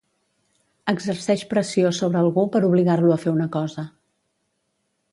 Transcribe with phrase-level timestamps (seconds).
[0.93, 3.89] Exerceix pressió sobre algú per obligar-lo a fer una cosa.